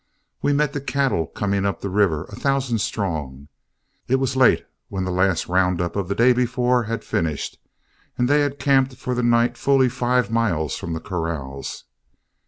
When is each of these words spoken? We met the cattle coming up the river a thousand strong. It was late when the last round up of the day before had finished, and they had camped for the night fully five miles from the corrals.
We 0.41 0.51
met 0.51 0.73
the 0.73 0.81
cattle 0.81 1.27
coming 1.27 1.63
up 1.63 1.81
the 1.81 1.87
river 1.91 2.23
a 2.23 2.35
thousand 2.35 2.79
strong. 2.79 3.49
It 4.07 4.15
was 4.15 4.35
late 4.35 4.65
when 4.89 5.03
the 5.03 5.11
last 5.11 5.47
round 5.47 5.79
up 5.79 5.95
of 5.95 6.07
the 6.07 6.15
day 6.15 6.33
before 6.33 6.85
had 6.85 7.03
finished, 7.03 7.59
and 8.17 8.27
they 8.27 8.39
had 8.39 8.57
camped 8.57 8.95
for 8.95 9.13
the 9.13 9.21
night 9.21 9.59
fully 9.59 9.89
five 9.89 10.31
miles 10.31 10.75
from 10.75 10.93
the 10.93 11.01
corrals. 11.01 11.83